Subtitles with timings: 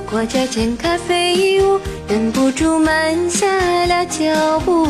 [0.00, 3.46] 过这间咖啡屋，忍不住慢下
[3.86, 4.86] 了脚步。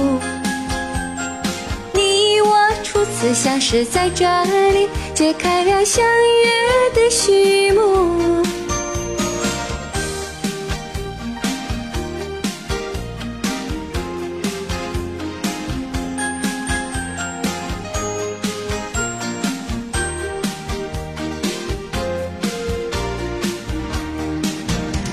[1.93, 4.25] 你我初次相识在这
[4.73, 6.46] 里，揭开了相遇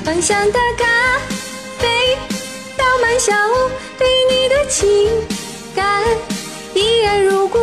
[0.03, 1.19] 芳香的咖
[1.79, 2.17] 啡
[2.77, 5.09] 倒满小屋，对你的情
[5.73, 6.03] 感
[6.73, 7.57] 依然如故。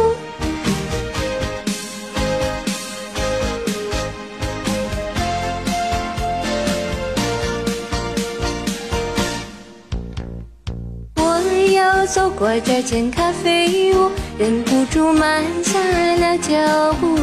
[11.17, 17.19] 我又走过这间咖啡屋，忍不住慢下了脚步。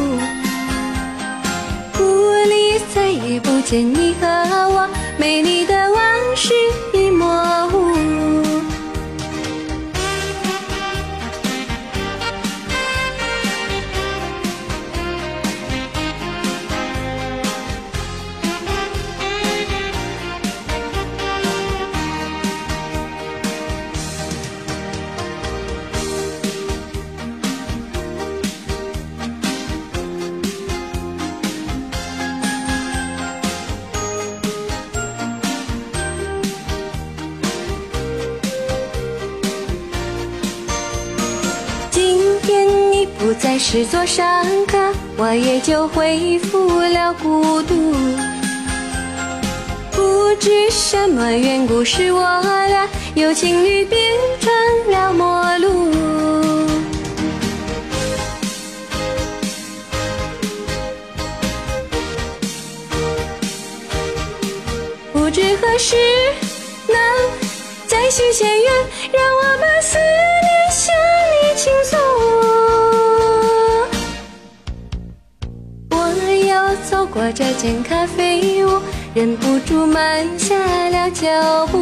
[3.70, 4.88] 见你和我，
[5.18, 6.00] 美丽的往
[6.34, 6.54] 事
[43.18, 44.78] 不再是座上客，
[45.16, 47.92] 我也就恢复了孤独。
[49.90, 52.20] 不知什么缘故，使我
[52.68, 55.92] 俩由情侣变成了陌路。
[65.12, 65.96] 不知何时
[66.86, 66.96] 能
[67.86, 68.72] 再续前缘，
[69.12, 70.94] 让我把思念向
[76.90, 78.80] 走过这间咖啡屋，
[79.14, 80.54] 忍不住慢下
[80.90, 81.78] 了脚步。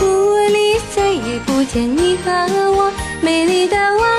[0.00, 2.30] 屋里再也不见你和
[2.72, 4.13] 我，美丽的我。